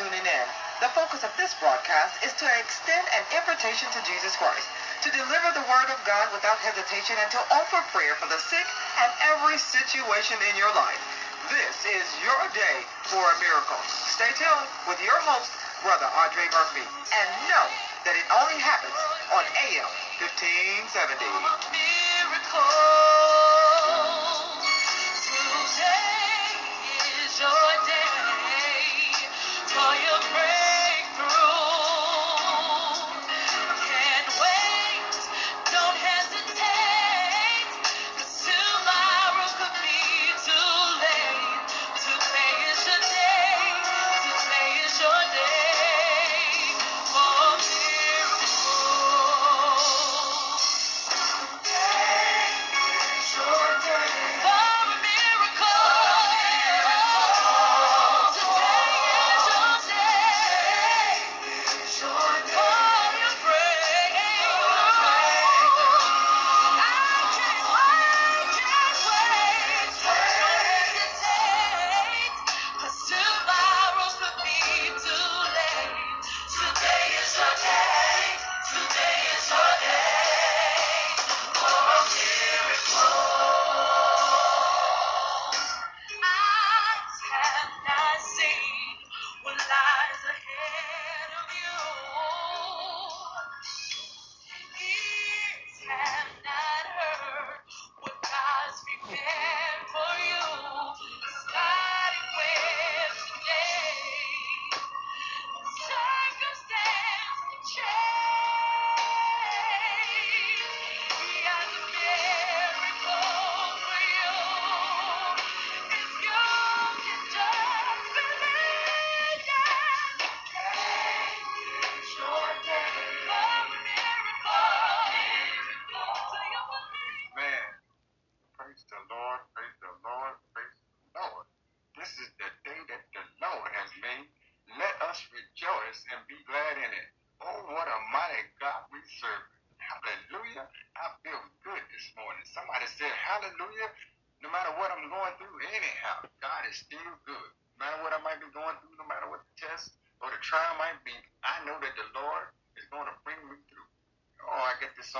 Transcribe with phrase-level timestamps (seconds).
[0.00, 0.46] tuning in.
[0.80, 4.64] The focus of this broadcast is to extend an invitation to Jesus Christ,
[5.04, 8.64] to deliver the word of God without hesitation, and to offer prayer for the sick
[8.96, 10.96] and every situation in your life.
[11.52, 12.80] This is your day
[13.12, 13.76] for a miracle.
[14.08, 15.52] Stay tuned with your host,
[15.84, 17.68] Brother Andre Murphy, and know
[18.08, 18.96] that it only happens
[19.36, 21.28] on AM 1570.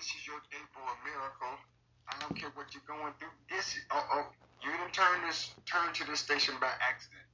[0.00, 1.54] this is your day for a miracle.
[2.08, 3.36] I don't care what you're going through.
[3.52, 4.32] This is, uh oh,
[4.64, 7.28] you didn't turn this turn to this station by accident.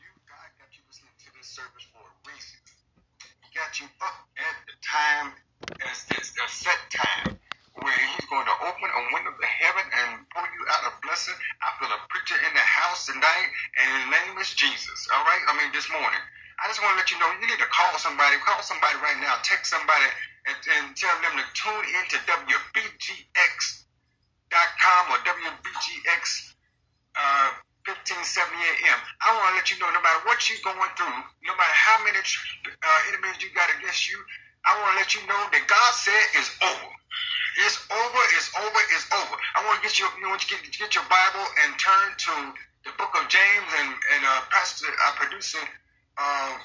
[0.00, 2.56] You, God got you listening to this service for a reason.
[3.44, 5.36] He got you up at the time
[5.92, 7.36] as this a set time
[7.84, 11.36] where He's going to open a window to heaven and pour you out a blessing.
[11.60, 15.04] I feel a preacher in the house tonight, and his name is Jesus.
[15.12, 15.42] All right?
[15.46, 16.24] I mean, this morning.
[16.66, 18.34] I just want to let you know you need to call somebody.
[18.42, 19.38] Call somebody right now.
[19.46, 20.02] Text somebody
[20.50, 23.22] and, and tell them to tune in to WBGX.com
[25.14, 26.22] or WBGX
[27.14, 27.54] uh,
[27.86, 28.50] 1570
[28.82, 28.98] AM.
[29.22, 31.14] I want to let you know no matter what you're going through,
[31.46, 34.18] no matter how many uh, enemies you got against you,
[34.66, 36.90] I want to let you know that God said it's over.
[37.62, 39.38] It's over, it's over, it's over.
[39.54, 42.34] I want to get you, you want to get, get your Bible and turn to
[42.82, 45.62] the book of James and, and uh, Pastor, our producer,
[46.16, 46.56] uh,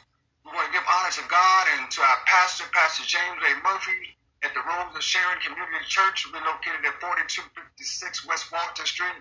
[0.44, 3.52] we want to give honor to God and to our pastor, Pastor James A.
[3.68, 4.16] Murphy
[4.48, 6.24] at the Rose of Sharon Community Church.
[6.32, 9.20] We're located at 4256 West Walton Street.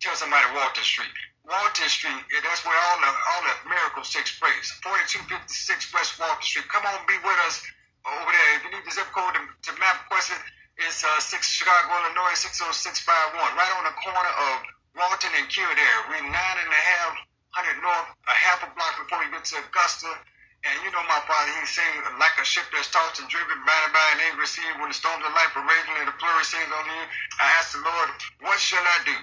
[0.00, 1.12] Tell somebody Walton Street.
[1.44, 4.72] Walton Street, that's where all the all the miracles takes place.
[4.80, 6.64] 4256 West Walton Street.
[6.72, 7.60] Come on, be with us
[8.08, 8.50] over there.
[8.56, 10.40] If you need the zip code to, to map question,
[10.80, 13.36] it's uh, 6 Chicago, Illinois, 60651.
[13.36, 14.56] Right on the corner of
[14.96, 16.00] Walton and Kildare.
[16.08, 17.12] We're nine and a half
[17.52, 20.16] hundred north, a half a block before you get to Augusta.
[20.66, 23.66] And you know my father, he's saying like a ship that's tossed and driven and
[23.66, 26.66] by and ain't received when the storms of life are raging and the flurry sings
[26.66, 27.02] on you.
[27.38, 28.10] I asked the Lord,
[28.42, 29.18] what shall I do?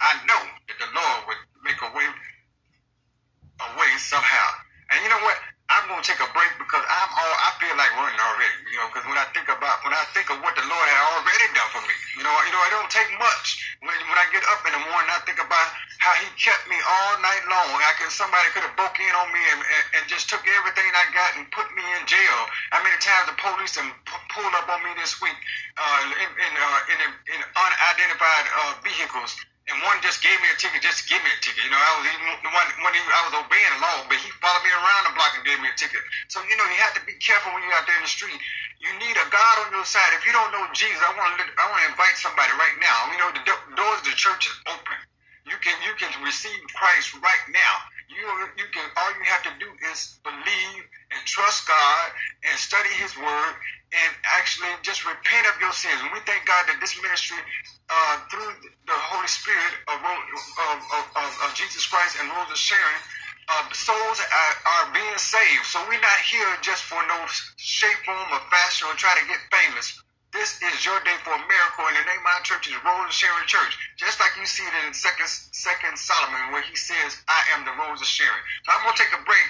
[0.00, 4.48] I know that the Lord would make a way, a way somehow.
[4.90, 5.38] And you know what?
[5.74, 8.58] I'm gonna take a break because I'm all I feel like running already.
[8.70, 11.02] You know, because when I think about when I think of what the Lord had
[11.18, 13.58] already done for me, you know, you know, it don't take much.
[13.82, 15.68] When when I get up in the morning, I think about
[15.98, 17.74] how He kept me all night long.
[17.82, 20.86] I could somebody could have broke in on me and, and, and just took everything
[20.94, 22.38] I got and put me in jail.
[22.70, 23.90] How many times the police and
[24.30, 25.38] pulled up on me this week
[25.74, 26.98] uh, in in, uh, in,
[27.34, 29.34] in unidentified uh, vehicles?
[29.64, 31.64] and one just gave me a ticket, just give me a ticket.
[31.64, 34.60] You know, I was even the one I was obeying the law, but he followed
[34.60, 36.04] me around the block and gave me a ticket.
[36.34, 38.34] So you know, you have to be careful when you're out there in the street.
[38.82, 40.10] You need a God on your side.
[40.18, 42.98] If you don't know Jesus, I want to I want to invite somebody right now.
[43.14, 44.98] You know, the do- doors of the church is open.
[45.46, 47.74] You can you can receive Christ right now.
[48.10, 48.26] You
[48.58, 50.82] you can all you have to do is believe
[51.14, 52.06] and trust God
[52.50, 53.54] and study His Word
[53.94, 56.02] and actually just repent of your sins.
[56.02, 57.38] And we thank God that this ministry
[57.86, 58.50] uh, through
[58.90, 60.78] the Holy Spirit of, of,
[61.14, 63.00] of, of Jesus Christ and Rose of Sharon,
[63.48, 65.66] uh, souls are, are, being saved.
[65.68, 67.18] So we're not here just for no
[67.56, 69.92] shape, form, or fashion or try to get famous.
[70.32, 73.06] This is your day for a miracle, and the name of my church is Rose
[73.06, 73.78] of Sharon Church.
[73.96, 77.72] Just like you see it in Second Second Solomon, where he says, "I am the
[77.78, 79.48] Rose of Sharon." So I'm gonna take a break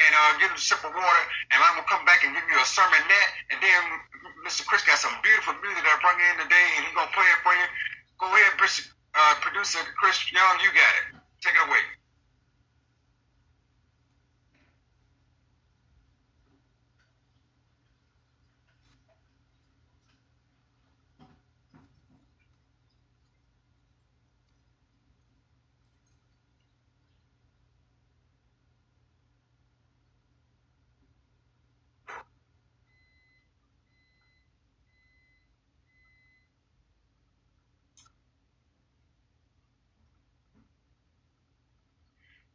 [0.00, 2.56] and uh, get a sip of water, and I'm gonna come back and give you
[2.56, 2.96] a sermon.
[2.96, 3.82] sermonette, and then
[4.48, 4.64] Mr.
[4.66, 7.40] Chris got some beautiful music that I brought in today, and he's gonna play it
[7.44, 7.66] for you.
[8.18, 8.56] Go ahead,
[9.14, 11.20] uh, producer Chris Young, you got it.
[11.44, 11.82] Take it away.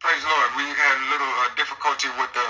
[0.00, 0.50] Praise the Lord.
[0.56, 2.48] We had a little uh, difficulty with the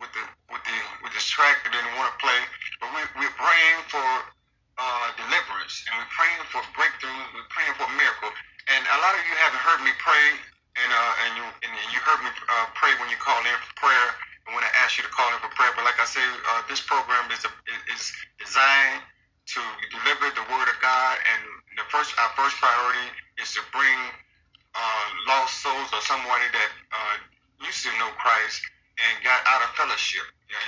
[0.00, 1.60] with the with the with this track.
[1.60, 2.40] I didn't want to play,
[2.80, 4.08] but we we're praying for
[4.80, 7.20] uh, deliverance and we're praying for breakthrough.
[7.36, 8.32] We're praying for a miracle.
[8.72, 10.26] And a lot of you haven't heard me pray,
[10.80, 13.76] and uh, and you and you heard me uh, pray when you called in for
[13.76, 14.08] prayer
[14.48, 15.76] and when I asked you to call in for prayer.
[15.76, 17.52] But like I say, uh, this program is a,
[17.92, 18.08] is
[18.40, 19.04] designed
[19.52, 19.60] to
[19.92, 21.40] deliver the word of God, and
[21.76, 24.00] the first our first priority is to bring
[24.72, 27.01] uh, lost souls or somebody that uh,
[27.72, 28.60] to know Christ
[29.00, 30.24] and got out of fellowship.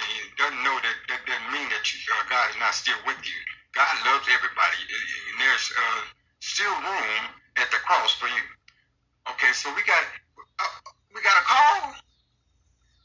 [0.08, 3.20] he doesn't know that that doesn't mean that you, uh, God is not still with
[3.20, 3.38] you.
[3.76, 6.00] God loves everybody, and there's uh,
[6.40, 7.22] still room
[7.60, 8.44] at the cross for you.
[9.36, 10.04] Okay, so we got
[10.60, 10.72] uh,
[11.14, 11.94] we got a call.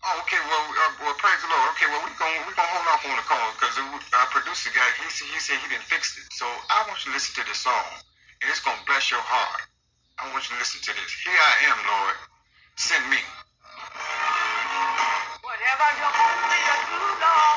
[0.06, 0.40] Oh, okay.
[0.40, 1.68] Well, uh, well, praise the Lord.
[1.76, 3.76] Okay, well, we're gonna we're gonna hold off on the call because
[4.16, 6.28] our producer guy he he said he didn't fix it.
[6.32, 7.88] So I want you to listen to this song,
[8.42, 9.68] and it's gonna bless your heart.
[10.20, 11.12] I want you to listen to this.
[11.24, 12.18] Here I am, Lord.
[12.78, 13.20] Send me.
[15.80, 16.60] Whatever you want me
[16.92, 17.49] to do,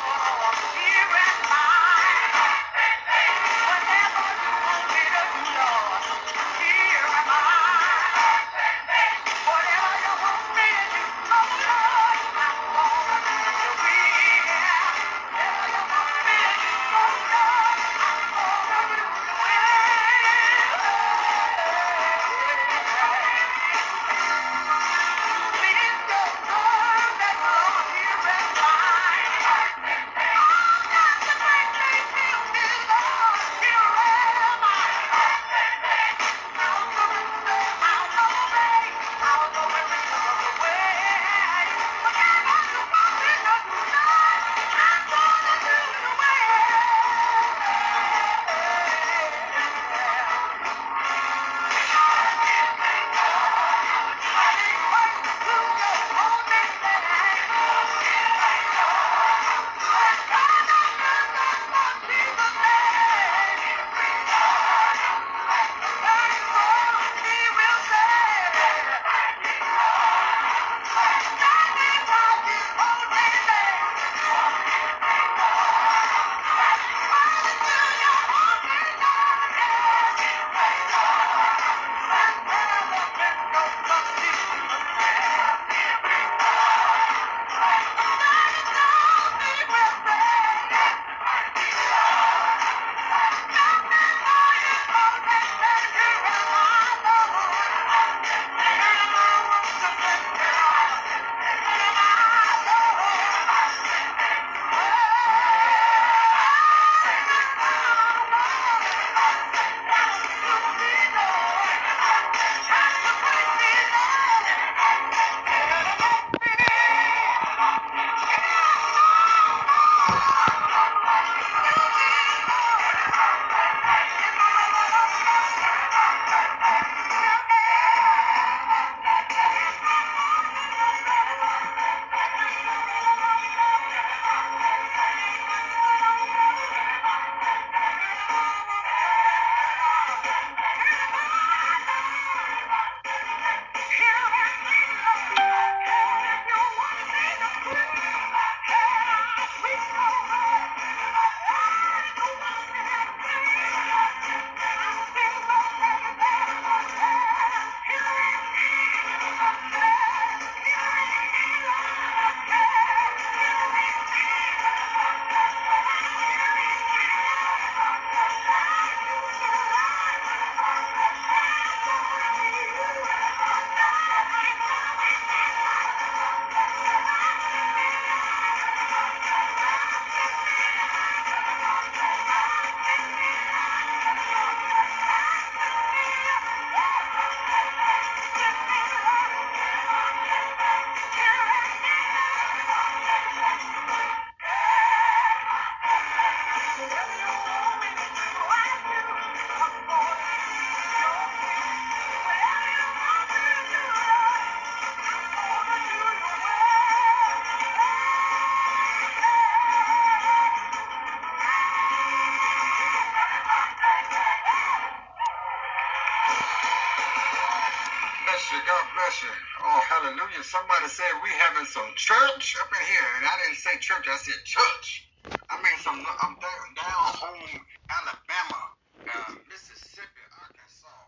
[221.62, 224.10] we some church up in here, and I didn't say church.
[224.10, 225.06] I said church.
[225.50, 226.02] I mean, some.
[226.02, 228.62] I'm down, down home, Alabama,
[229.06, 231.02] uh, Mississippi, Arkansas,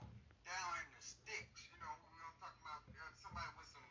[0.46, 1.66] down in the sticks.
[1.74, 3.86] You know, we were talking about uh, somebody with some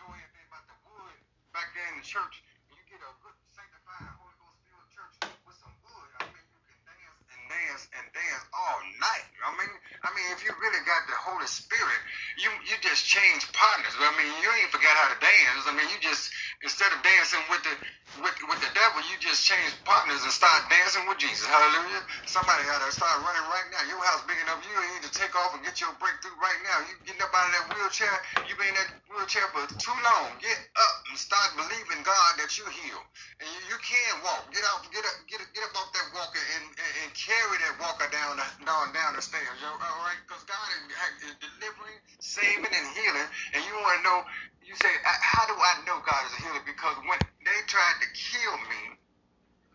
[0.00, 1.16] know anything about the wood
[1.52, 2.40] back there in the church.
[2.72, 6.10] You get a good sanctified Holy Ghost filled church with some wood.
[6.16, 9.28] I mean, you can dance and dance and dance all night.
[9.44, 9.72] I mean,
[10.06, 12.00] I mean, if you really got the Holy Spirit,
[12.38, 13.90] you you just change partners.
[13.98, 15.66] I mean, you ain't forgot how to dance.
[15.66, 16.30] I mean, you just
[16.62, 17.74] instead of dancing with the
[18.22, 21.44] with, with the devil, you just change partners and start dancing with Jesus.
[21.46, 22.02] Hallelujah.
[22.28, 23.82] Somebody got to start running right now.
[23.88, 26.84] Your house big enough, you need to take off and get your breakthrough right now.
[26.86, 28.12] You getting up out of that wheelchair,
[28.48, 30.34] you been in that wheelchair for too long.
[30.40, 33.00] Get up and start believing God that you heal.
[33.40, 34.48] And you, you can walk.
[34.50, 37.76] Get out, get up, get, get up off that walker and, and, and carry that
[37.80, 39.58] walker down the, down, down the stairs.
[39.64, 40.20] All right?
[40.24, 43.28] Because God is, is delivering, saving, and healing.
[43.56, 44.18] And you want to know
[44.66, 46.62] you say, how do I know God is a healer?
[46.66, 48.82] Because when they tried to kill me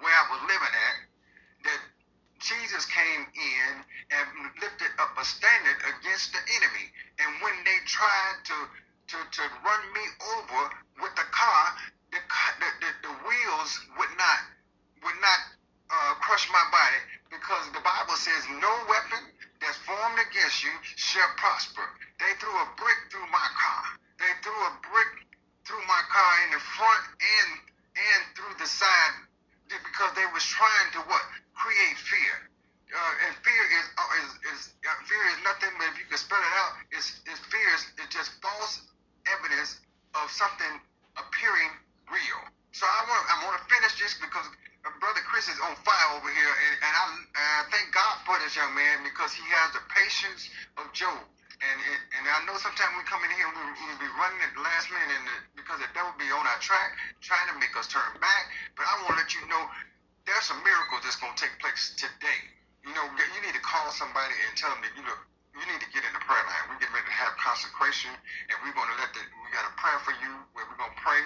[0.03, 0.97] where I was living at,
[1.65, 1.81] that
[2.41, 3.71] Jesus came in
[4.11, 4.25] and
[4.59, 6.85] lifted up a standard against the enemy.
[7.21, 8.57] And when they tried to
[9.11, 10.05] to, to run me
[10.39, 10.61] over
[11.03, 11.63] with the car,
[12.15, 14.39] the, the, the, the wheels would not
[15.03, 15.41] would not
[15.91, 19.23] uh, crush my body because the Bible says no weapon
[19.59, 21.83] that's formed against you shall prosper.
[22.23, 23.83] They threw a brick through my car.
[24.21, 25.11] They threw a brick
[25.67, 27.49] through my car in the front and
[27.97, 29.15] and through the side
[29.67, 31.23] because they was trying to what
[31.55, 32.35] create fear.
[32.91, 36.19] Uh, and fear is uh, is, is uh, fear is nothing but if you can
[36.19, 38.83] spell it out, it's, it's fear is it's just false
[39.31, 39.79] evidence
[40.19, 40.73] of something
[41.15, 41.71] appearing
[42.11, 42.41] real.
[42.75, 44.43] So I want I want to finish this because
[44.83, 48.35] uh, brother Chris is on fire over here, and, and I, I thank God for
[49.01, 51.17] man because he has the patience of Job.
[51.61, 51.77] And
[52.17, 54.89] and I know sometimes we come in here and we'll be running at the last
[54.89, 58.17] minute and the, because the devil be on our track trying to make us turn
[58.17, 58.43] back.
[58.73, 59.61] But I want to let you know
[60.25, 62.41] there's a miracle that's going to take place today.
[62.81, 65.13] You know, you need to call somebody and tell them that you know
[65.53, 66.65] you need to get in the prayer line.
[66.73, 68.09] We're getting ready to have consecration,
[68.49, 70.93] and we're going to let the we got a prayer for you where we're going
[70.97, 71.21] to pray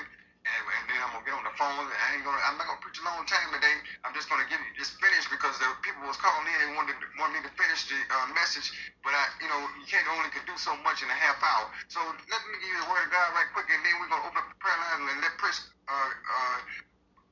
[0.45, 1.89] and, and then I'm gonna get on the phone.
[1.89, 3.77] And I ain't gonna, I'm not gonna preach a long time today.
[4.05, 6.97] I'm just gonna give you just finish because the people was calling in and wanted
[7.17, 8.69] want me to finish the uh, message,
[9.01, 11.65] but I, you know, you can't only can do so much in a half hour.
[11.89, 11.99] So
[12.29, 14.37] let me give you the word of God right quick, and then we're gonna open
[14.37, 15.57] up the prayer line and let Chris,
[15.89, 16.57] uh, uh,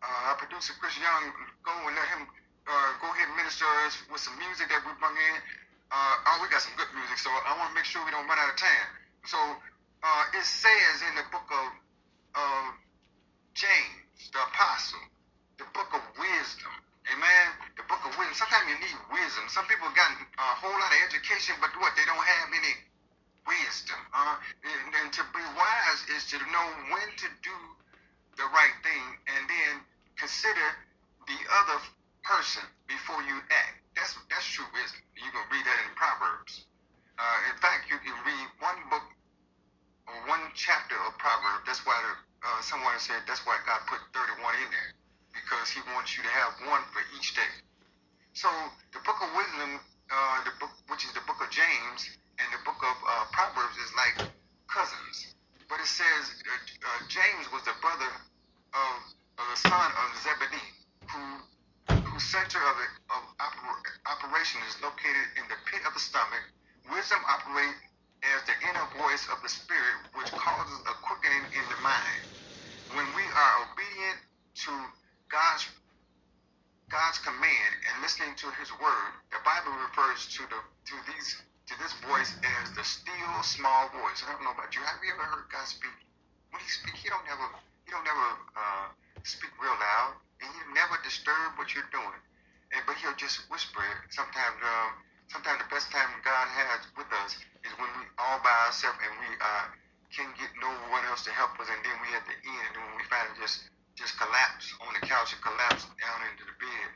[0.02, 1.30] uh, our producer Chris Young,
[1.62, 2.26] go and let him
[2.66, 5.38] uh, go ahead and minister us with some music that we bring in.
[5.94, 8.26] Uh, oh, we got some good music, so I want to make sure we don't
[8.26, 8.88] run out of time.
[9.30, 11.66] So uh, it says in the book of
[12.34, 12.68] uh,
[13.54, 15.02] James, the apostle,
[15.58, 16.74] the book of wisdom.
[17.12, 17.48] Amen.
[17.78, 18.36] The book of wisdom.
[18.36, 19.46] Sometimes you need wisdom.
[19.52, 21.94] Some people got a whole lot of education, but what?
[21.98, 22.76] They don't have any
[23.48, 24.00] wisdom.
[24.16, 27.58] Uh, and, and to be wise is to know when to do
[28.38, 29.74] the right thing and then
[30.18, 30.68] consider
[31.28, 31.80] the other
[32.24, 33.78] person before you act.
[33.96, 35.02] That's that's true wisdom.
[35.20, 36.66] You can read that in Proverbs.
[37.20, 39.06] Uh, in fact, you can read one book
[40.10, 41.64] or one chapter of Proverbs.
[41.68, 42.14] That's why the
[42.64, 44.92] someone said that's why God put 31 in there
[45.36, 47.54] because He wants you to have one for each day.
[48.34, 48.50] So
[48.94, 52.02] the book of wisdom, uh, the book which is the book of James,
[52.40, 54.16] and the book of uh, Proverbs is like
[54.72, 55.36] cousins.
[55.70, 56.54] But it says uh,
[56.88, 58.10] uh, James was the brother
[58.76, 58.94] of,
[59.40, 60.72] of the son of Zebedee,
[61.14, 61.40] who
[62.08, 66.44] whose center of, it, of oper- operation is located in the pit of the stomach.
[66.90, 67.80] Wisdom operates
[68.26, 72.24] as the inner voice of the Spirit, which causes a quickening in the mind.
[72.94, 74.20] When we are obedient
[74.66, 74.74] to
[75.30, 75.66] God's
[76.94, 81.74] God's command and listening to His word, the Bible refers to the to these to
[81.82, 84.22] this voice as the still small voice.
[84.22, 84.82] I don't know about you.
[84.86, 85.98] Have you ever heard God speak?
[86.54, 87.50] When He speak, He don't never
[87.86, 88.88] He don't never uh,
[89.26, 90.14] speak real loud,
[90.46, 92.22] and He never disturb what you're doing.
[92.78, 94.14] And but He'll just whisper it.
[94.14, 94.62] Sometimes.
[94.62, 97.34] Um, sometimes the best time God has with us
[97.66, 99.66] is when we all by ourselves and we uh,
[100.14, 102.94] can't get no one else to help us, and then we at the end, when
[102.98, 106.88] we finally just just collapse on the couch and collapse down into the bed,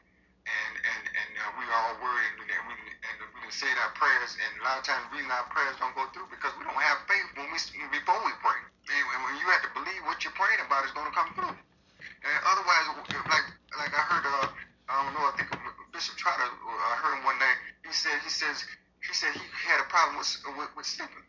[0.46, 4.36] and and and uh, we all worried, and we and we done said our prayers,
[4.36, 7.00] and a lot of times reason our prayers don't go through because we don't have
[7.08, 7.60] faith when we
[7.96, 11.08] before we pray, and when you have to believe what you're praying about is going
[11.08, 11.56] to come through.
[11.56, 13.48] And otherwise, like
[13.80, 14.52] like I heard, uh,
[14.92, 15.48] I don't know, I think
[15.96, 17.56] Bishop Trotter, uh, I heard him one day.
[17.88, 18.68] He said he says
[19.00, 20.28] he said he had a problem with,
[20.60, 21.24] with, with sleeping.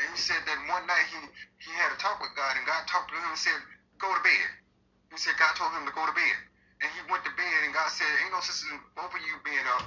[0.00, 1.20] And he said that one night he,
[1.62, 3.58] he had a talk with God, and God talked to him and said,
[4.02, 4.48] Go to bed.
[5.14, 6.36] He said God told him to go to bed.
[6.82, 9.38] And he went to bed, and God said, Ain't no sense in both of you
[9.46, 9.86] being up.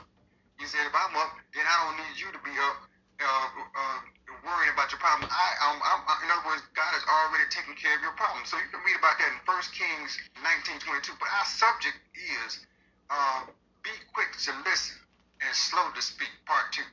[0.58, 2.78] He said, If I'm up, then I don't need you to be up
[3.22, 4.00] uh, uh,
[4.46, 5.28] worrying about your problem.
[5.30, 8.46] I, um, I'm, in other words, God has already taken care of your problem.
[8.48, 11.18] So you can read about that in 1 Kings 19:22.
[11.20, 12.64] But our subject is
[13.10, 13.50] uh,
[13.84, 14.98] be quick to listen
[15.42, 16.86] and slow to speak, part two.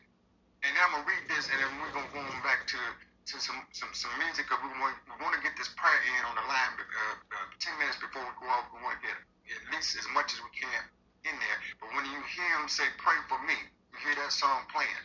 [0.65, 3.37] And then I'm gonna read this, and then we're gonna go on back to to
[3.97, 4.51] some music.
[4.51, 6.75] Cause we want we want to get this prayer in on the line.
[6.79, 10.07] Uh, uh, Ten minutes before we go out, we want to get at least as
[10.13, 10.83] much as we can
[11.27, 11.59] in there.
[11.81, 13.57] But when you hear him say, "Pray for me,"
[13.95, 15.05] you hear that song playing.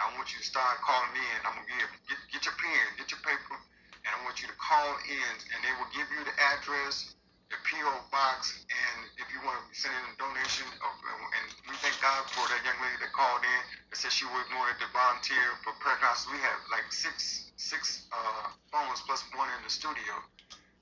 [0.00, 1.36] I want you to start calling in.
[1.44, 3.56] I'm gonna give get, get your pen, get your paper,
[4.04, 7.14] and I want you to call in, and they will give you the address
[7.50, 7.94] the P.O.
[8.14, 12.22] box, and if you want to send in a donation, of, and we thank God
[12.30, 15.74] for that young lady that called in that said she would wanted to volunteer for
[15.82, 16.30] prayer council.
[16.30, 20.16] We have like six six uh, phones plus one in the studio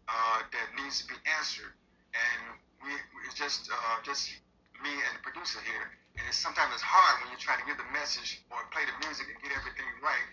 [0.06, 1.74] uh, that needs to be answered,
[2.14, 2.40] and
[2.86, 2.94] we
[3.26, 4.30] it's just uh, just
[4.78, 7.76] me and the producer here, and it's sometimes it's hard when you're trying to give
[7.82, 10.30] the message or play the music and get everything right.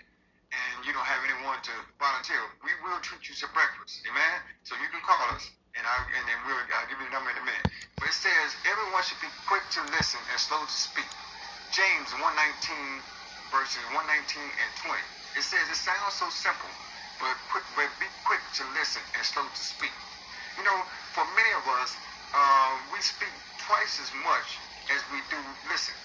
[0.53, 2.39] And you don't have anyone to volunteer.
[2.63, 4.37] We will treat you to breakfast, amen.
[4.63, 7.33] So you can call us and I and then we'll I'll give you the number
[7.33, 7.67] in a minute.
[7.99, 11.09] But it says everyone should be quick to listen and slow to speak.
[11.73, 13.03] James 119
[13.51, 15.14] verses 119 and 20.
[15.35, 16.71] It says it sounds so simple,
[17.19, 19.93] but quick, but be quick to listen and slow to speak.
[20.57, 20.79] You know,
[21.15, 21.91] for many of us,
[22.33, 24.47] uh, we speak twice as much
[24.91, 25.39] as we do
[25.71, 25.95] listen.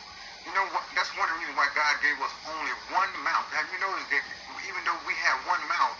[0.46, 0.84] You know what?
[0.96, 3.46] That's one of the reasons why God gave us only one mouth.
[3.54, 4.24] Have you noticed that
[4.66, 5.98] even though we have one mouth,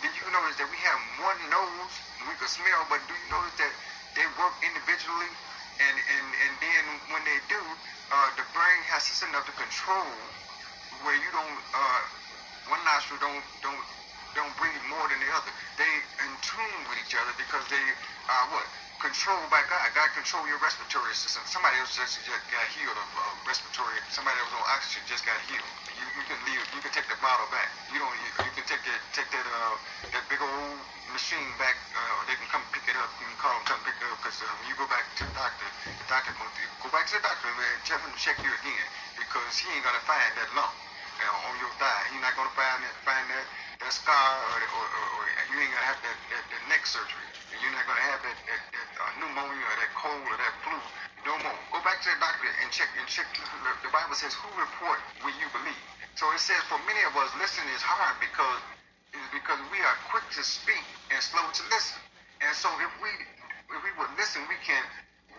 [0.00, 1.94] did you notice that we have one nose
[2.28, 3.72] we can smell, but do you notice that
[4.16, 5.30] they work individually?
[5.80, 10.08] And and, and then when they do, uh, the brain has system enough to control
[11.04, 12.02] where you don't uh,
[12.70, 13.84] one nostril don't don't
[14.36, 15.52] don't breathe more than the other.
[15.80, 15.92] They
[16.24, 17.82] in tune with each other because they
[18.30, 18.66] are what
[19.30, 19.86] controlled by God.
[19.94, 21.46] God control your respiratory system.
[21.46, 23.94] Somebody else just, just got healed of uh, respiratory.
[24.10, 25.70] Somebody that was on oxygen just got healed.
[25.94, 26.58] You, you can leave.
[26.74, 27.70] You can take the bottle back.
[27.94, 28.10] You don't.
[28.26, 29.76] You, you can take that take that uh,
[30.18, 30.82] that big old
[31.14, 31.78] machine back.
[31.94, 33.14] Uh, they can come pick it up.
[33.22, 35.22] You can call them come pick it up because uh, when you go back to
[35.22, 35.68] the doctor,
[36.02, 38.86] the doctor to go back to the doctor and tell him to check you again
[39.14, 40.74] because he ain't gonna find that lump
[41.22, 42.02] uh, on your thigh.
[42.10, 43.46] He's not gonna find that find that
[43.82, 45.22] that scar or, or, or, or
[45.54, 47.28] you ain't gonna have that, that, that neck surgery.
[47.54, 50.76] You're not gonna have that, that, that pneumonia or that cold or that flu
[51.26, 51.58] no more.
[51.74, 53.26] Go back to the doctor and check and check.
[53.82, 55.82] The Bible says, "Who report will you believe?"
[56.16, 58.60] So it says, for many of us, listening is hard because
[59.32, 62.00] because we are quick to speak and slow to listen.
[62.42, 63.10] And so if we
[63.72, 64.82] if we would listen, we can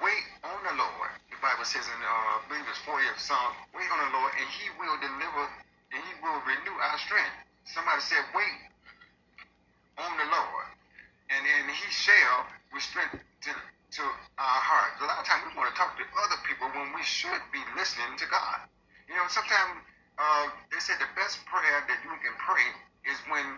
[0.03, 1.11] wait on the Lord.
[1.31, 4.47] The Bible says in uh, I believe it's 40th Psalm, wait on the Lord, and
[4.49, 5.45] He will deliver,
[5.93, 7.35] and He will renew our strength.
[7.69, 8.57] Somebody said, wait
[9.99, 10.67] on the Lord,
[11.31, 13.07] and and He shall restore
[13.41, 14.03] to, to
[14.37, 15.01] our hearts.
[15.01, 17.61] A lot of times we want to talk to other people when we should be
[17.73, 18.65] listening to God.
[19.09, 19.81] You know, sometimes
[20.17, 22.67] uh, they said the best prayer that you can pray
[23.09, 23.57] is when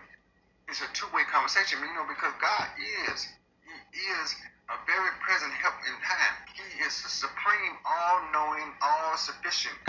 [0.66, 1.78] it's a two-way conversation.
[1.84, 2.66] You know, because God
[3.12, 3.28] is
[3.92, 4.34] He is
[4.72, 6.34] a very present help in time.
[6.56, 9.76] He is the supreme, all-knowing, all-sufficient